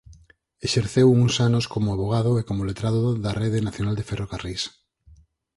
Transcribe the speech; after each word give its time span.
Exerceu 0.67 1.07
uns 1.23 1.35
anos 1.47 1.65
como 1.73 1.89
avogado 1.95 2.31
e 2.39 2.41
como 2.49 2.65
letrado 2.69 3.01
da 3.23 3.31
Rede 3.41 3.59
Nacional 3.67 3.95
de 3.97 4.07
Ferrocarrís. 4.09 4.63